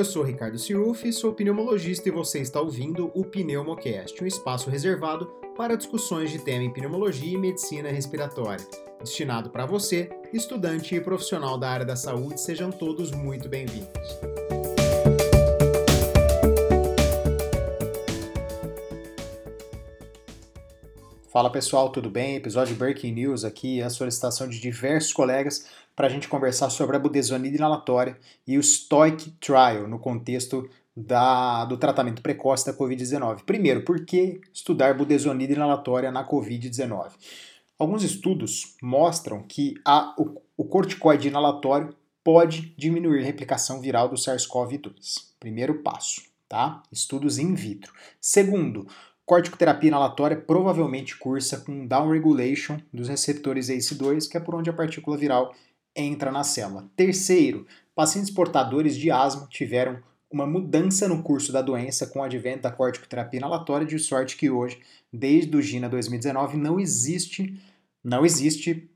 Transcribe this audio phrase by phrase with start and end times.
[0.00, 5.26] Eu sou Ricardo Cirufi, sou pneumologista e você está ouvindo o Pneumocast, um espaço reservado
[5.54, 8.66] para discussões de tema em pneumologia e medicina respiratória.
[8.98, 13.90] Destinado para você, estudante e profissional da área da saúde, sejam todos muito bem-vindos.
[21.30, 22.36] Fala pessoal, tudo bem?
[22.36, 25.66] Episódio Breaking News aqui, a solicitação de diversos colegas
[26.00, 31.66] para a gente conversar sobre a budesonide inalatória e o STOIC Trial no contexto da,
[31.66, 33.42] do tratamento precoce da Covid-19.
[33.44, 37.10] Primeiro, por que estudar budesonide inalatória na Covid-19?
[37.78, 44.16] Alguns estudos mostram que a, o, o corticoide inalatório pode diminuir a replicação viral do
[44.16, 45.26] SARS-CoV-2.
[45.38, 46.82] Primeiro passo, tá?
[46.90, 47.92] Estudos in vitro.
[48.18, 48.86] Segundo,
[49.26, 55.18] corticoterapia inalatória provavelmente cursa com downregulation dos receptores ACE2, que é por onde a partícula
[55.18, 55.54] viral
[56.00, 56.88] entra na célula.
[56.96, 62.62] Terceiro, pacientes portadores de asma tiveram uma mudança no curso da doença com o advento
[62.62, 64.80] da corticoterapia inalatória, de sorte que hoje,
[65.12, 67.60] desde o GINA 2019, não existe,
[68.02, 68.88] não existe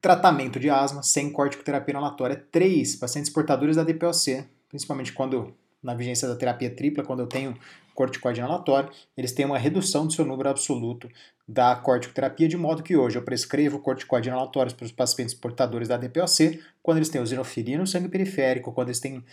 [0.00, 2.44] tratamento de asma sem corticoterapia inalatória.
[2.50, 7.56] Três, pacientes portadores da DPOC, principalmente quando na vigência da terapia tripla, quando eu tenho
[7.94, 11.08] corticoide inalatório, eles têm uma redução do seu número absoluto
[11.46, 15.96] da corticoterapia, de modo que hoje eu prescrevo corticoide inalatórios para os pacientes portadores da
[15.96, 19.24] DPOC quando eles têm eosinofilia no sangue periférico, quando eles têm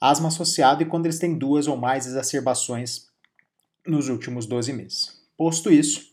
[0.00, 3.08] asma associado e quando eles têm duas ou mais exacerbações
[3.86, 5.22] nos últimos 12 meses.
[5.36, 6.10] Posto isso,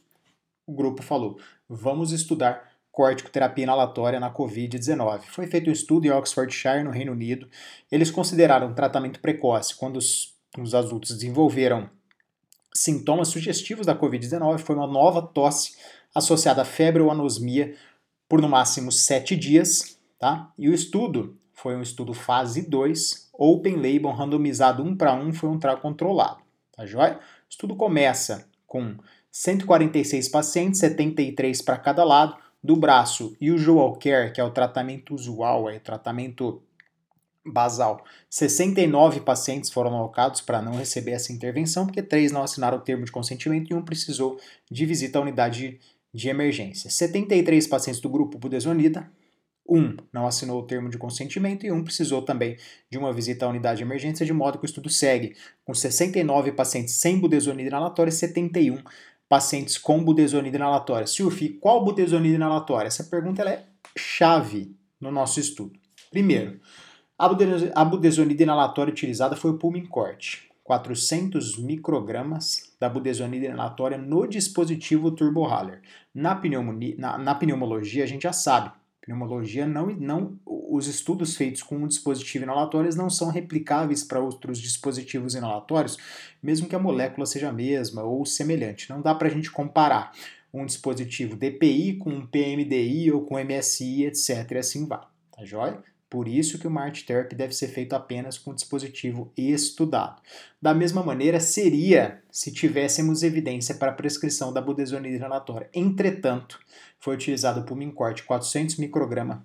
[0.66, 5.22] o grupo falou: vamos estudar corticoterapia inalatória na Covid-19.
[5.24, 7.50] Foi feito um estudo em Oxfordshire, no Reino Unido.
[7.92, 11.90] Eles consideraram tratamento precoce quando os, os adultos desenvolveram
[12.74, 15.76] sintomas sugestivos da Covid-19 foi uma nova tosse
[16.14, 17.76] associada à febre ou anosmia
[18.28, 20.52] por no máximo 7 dias, tá?
[20.58, 25.50] E o estudo foi um estudo fase 2, open label, randomizado 1 para 1, foi
[25.50, 26.40] um trial controlado,
[26.76, 27.16] tá joia?
[27.16, 28.96] O estudo começa com
[29.32, 35.70] 146 pacientes, 73 para cada lado, do braço usual care, que é o tratamento usual,
[35.70, 36.62] é o tratamento
[37.46, 38.04] basal.
[38.30, 43.06] 69 pacientes foram alocados para não receber essa intervenção, porque três não assinaram o termo
[43.06, 44.40] de consentimento e um precisou
[44.70, 45.80] de visita à unidade
[46.14, 46.90] de emergência.
[46.90, 49.10] 73 pacientes do grupo budesonida,
[49.68, 52.58] um não assinou o termo de consentimento e um precisou também
[52.90, 56.52] de uma visita à unidade de emergência, de modo que o estudo segue com 69
[56.52, 58.84] pacientes sem budesonida inalatória e 71
[59.28, 61.08] pacientes com budesonida inalatória.
[61.08, 62.88] Silfi, qual budesonida inalatória?
[62.88, 63.66] Essa pergunta é
[63.98, 65.74] chave no nosso estudo.
[66.12, 66.60] Primeiro,
[67.18, 75.82] a budesonida inalatória utilizada foi o Pulmicort, 400 microgramas da budesonida inalatória no dispositivo Turbohaler.
[76.14, 76.40] Na,
[76.98, 81.88] na, na pneumologia, a gente já sabe, pneumologia não, não os estudos feitos com um
[81.88, 85.98] dispositivo inalatório não são replicáveis para outros dispositivos inalatórios,
[86.42, 88.90] mesmo que a molécula seja a mesma ou semelhante.
[88.90, 90.12] Não dá para a gente comparar
[90.54, 94.52] um dispositivo DPI com um PMDI ou com MSI, etc.
[94.52, 95.02] E assim vai.
[95.32, 95.84] Tá joia?
[96.14, 100.22] Por isso que o Mart Therapy deve ser feito apenas com dispositivo estudado.
[100.62, 105.72] Da mesma maneira, seria se tivéssemos evidência para a prescrição da budesonida inalatória.
[105.74, 106.60] Entretanto,
[107.00, 109.44] foi utilizado o Pulmincort 400 micrograma.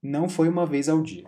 [0.00, 1.26] Não foi uma vez ao dia.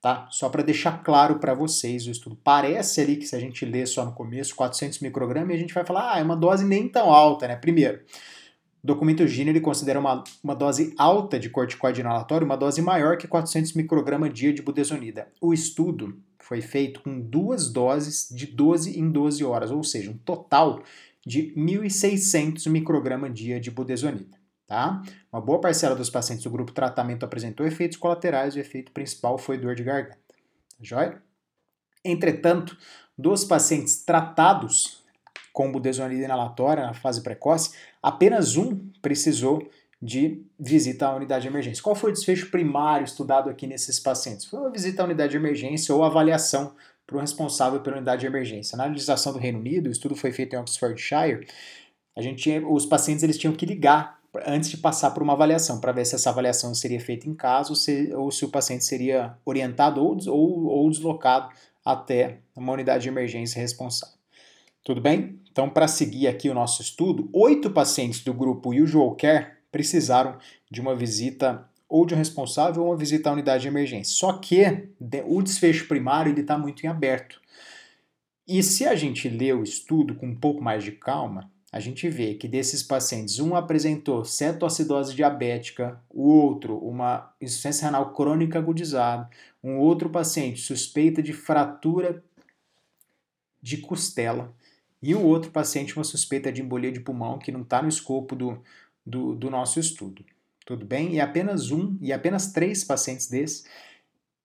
[0.00, 0.28] Tá?
[0.30, 2.38] Só para deixar claro para vocês o estudo.
[2.44, 5.84] Parece ali que se a gente lê só no começo 400 microgramas, a gente vai
[5.84, 7.56] falar, ah, é uma dose nem tão alta, né?
[7.56, 8.00] Primeiro,
[8.82, 13.18] o documento Gini ele considera uma, uma dose alta de corticoide inalatório uma dose maior
[13.18, 15.28] que 400 microgramas dia de budesonida.
[15.40, 20.16] O estudo foi feito com duas doses de 12 em 12 horas, ou seja, um
[20.16, 20.82] total
[21.24, 24.38] de 1.600 microgramas dia de budesonida.
[24.66, 25.02] Tá?
[25.32, 29.58] Uma boa parcela dos pacientes do grupo tratamento apresentou efeitos colaterais, o efeito principal foi
[29.58, 30.16] dor de garganta.
[30.16, 31.22] Tá joia?
[32.04, 32.76] Entretanto,
[33.18, 34.99] dos pacientes tratados
[35.52, 39.68] com budesonida inalatória na fase precoce, apenas um precisou
[40.02, 41.82] de visita à unidade de emergência.
[41.82, 44.46] Qual foi o desfecho primário estudado aqui nesses pacientes?
[44.46, 46.74] Foi uma visita à unidade de emergência ou avaliação
[47.06, 48.78] para o responsável pela unidade de emergência.
[48.78, 51.46] Na legislação do Reino Unido, o estudo foi feito em Oxfordshire,
[52.16, 55.80] a gente tinha, os pacientes eles tinham que ligar antes de passar por uma avaliação,
[55.80, 58.84] para ver se essa avaliação seria feita em casa ou se, ou se o paciente
[58.84, 61.52] seria orientado ou, ou, ou deslocado
[61.84, 64.19] até uma unidade de emergência responsável.
[64.82, 65.38] Tudo bem?
[65.52, 70.38] Então, para seguir aqui o nosso estudo, oito pacientes do grupo Usual Care precisaram
[70.70, 74.14] de uma visita ou de um responsável ou uma visita à unidade de emergência.
[74.14, 74.88] Só que
[75.26, 77.40] o desfecho primário está muito em aberto.
[78.48, 82.08] E se a gente lê o estudo com um pouco mais de calma, a gente
[82.08, 89.28] vê que desses pacientes, um apresentou cetoacidose diabética, o outro uma insuficiência renal crônica agudizada,
[89.62, 92.24] um outro paciente suspeita de fratura
[93.62, 94.54] de costela
[95.02, 98.36] e o outro paciente uma suspeita de embolia de pulmão que não está no escopo
[98.36, 98.62] do,
[99.04, 100.24] do, do nosso estudo.
[100.66, 101.14] Tudo bem?
[101.14, 103.64] E apenas um e apenas três pacientes desses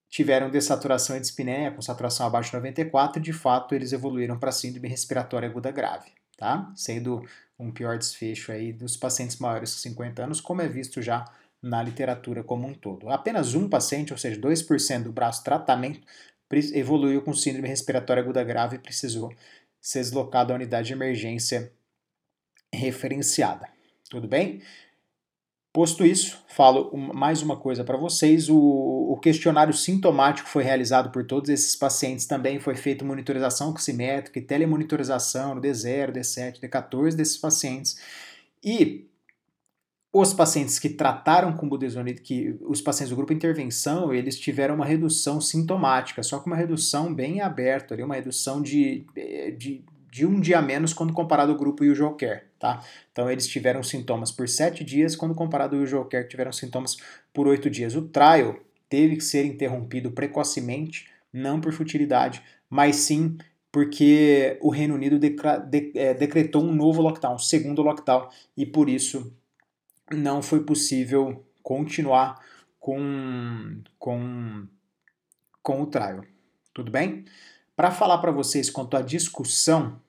[0.09, 4.51] tiveram dessaturação e dispneia com saturação abaixo de 94 e de fato eles evoluíram para
[4.51, 6.71] síndrome respiratória aguda grave tá?
[6.75, 7.25] Sendo
[7.57, 11.25] um pior desfecho aí dos pacientes maiores de 50 anos, como é visto já
[11.61, 13.09] na literatura como um todo.
[13.09, 16.01] Apenas um paciente, ou seja, 2% do braço tratamento,
[16.73, 19.33] evoluiu com síndrome respiratória aguda grave e precisou
[19.85, 21.71] ser deslocado à unidade de emergência
[22.73, 23.69] referenciada.
[24.09, 24.63] Tudo bem?
[25.71, 31.23] Posto isso, falo mais uma coisa para vocês: o, o, questionário sintomático foi realizado por
[31.27, 32.25] todos esses pacientes.
[32.25, 37.99] Também foi feita monitorização oximétrica e telemonitorização no D0, D7, D14 desses pacientes.
[38.63, 39.07] E
[40.17, 44.85] os pacientes que trataram com budesonide, que os pacientes do grupo intervenção, eles tiveram uma
[44.85, 49.05] redução sintomática, só que uma redução bem aberta, ali, uma redução de,
[49.57, 49.83] de
[50.15, 52.81] de um dia menos quando comparado ao grupo usual care, tá?
[53.11, 56.95] Então eles tiveram sintomas por sete dias, quando comparado ao care tiveram sintomas
[57.33, 57.97] por oito dias.
[57.97, 58.55] O trial
[58.87, 63.37] teve que ser interrompido precocemente, não por futilidade, mas sim
[63.73, 65.19] porque o Reino Unido
[65.95, 69.33] é, decretou um novo lockdown, um segundo lockdown, e por isso
[70.11, 72.39] não foi possível continuar
[72.79, 74.67] com, com,
[75.61, 76.23] com o trial.
[76.73, 77.25] Tudo bem?
[77.75, 79.99] Para falar para vocês quanto à discussão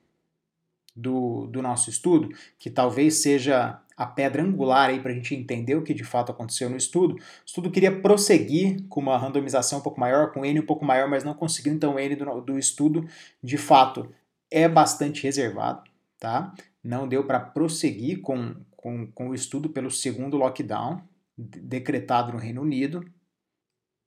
[0.94, 2.28] do, do nosso estudo,
[2.58, 6.30] que talvez seja a pedra angular aí para a gente entender o que de fato
[6.30, 7.14] aconteceu no estudo.
[7.14, 11.08] O estudo queria prosseguir com uma randomização um pouco maior, com N um pouco maior,
[11.08, 13.08] mas não conseguiu, então N do, do estudo
[13.42, 14.12] de fato
[14.50, 15.82] é bastante reservado,
[16.18, 16.52] tá?
[16.86, 21.02] Não deu para prosseguir com, com, com o estudo pelo segundo lockdown
[21.36, 23.04] decretado no Reino Unido.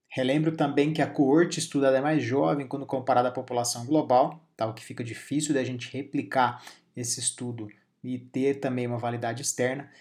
[0.08, 4.66] Relembro também que a coorte estudada é mais jovem quando comparada à população global, tá?
[4.66, 6.64] o que fica difícil da gente replicar
[6.96, 7.68] esse estudo
[8.02, 9.92] e ter também uma validade externa.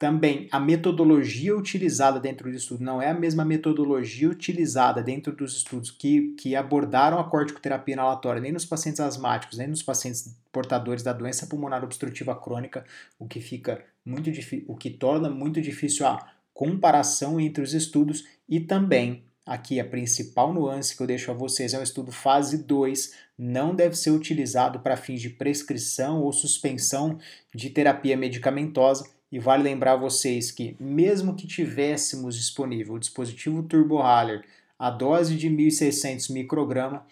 [0.00, 5.54] Também a metodologia utilizada dentro do estudo não é a mesma metodologia utilizada dentro dos
[5.58, 11.02] estudos que, que abordaram a corticoterapia inalatória, nem nos pacientes asmáticos, nem nos pacientes portadores
[11.02, 12.82] da doença pulmonar obstrutiva crônica,
[13.18, 14.30] o que fica muito
[14.68, 20.52] o que torna muito difícil a comparação entre os estudos e também Aqui a principal
[20.52, 24.78] nuance que eu deixo a vocês é um estudo fase 2, não deve ser utilizado
[24.78, 27.18] para fins de prescrição ou suspensão
[27.52, 29.10] de terapia medicamentosa.
[29.32, 34.44] E vale lembrar vocês que, mesmo que tivéssemos disponível o dispositivo Turbo Haller
[34.78, 37.06] a dose de 1.600 micrograma,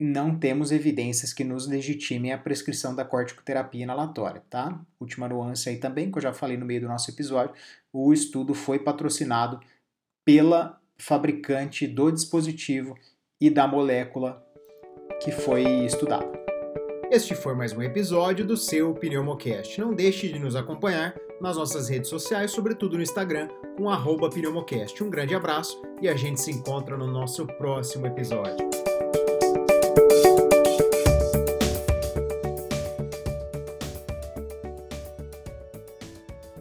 [0.00, 4.80] não temos evidências que nos legitimem a prescrição da corticoterapia inalatória, tá?
[4.98, 7.54] Última nuance aí também, que eu já falei no meio do nosso episódio,
[7.92, 9.60] o estudo foi patrocinado
[10.24, 12.98] pela fabricante do dispositivo
[13.38, 14.42] e da molécula
[15.22, 16.49] que foi estudada.
[17.10, 19.80] Este foi mais um episódio do seu Pneumocast.
[19.80, 23.90] Não deixe de nos acompanhar nas nossas redes sociais, sobretudo no Instagram, com
[24.30, 25.02] Pneumocast.
[25.02, 28.89] Um grande abraço e a gente se encontra no nosso próximo episódio.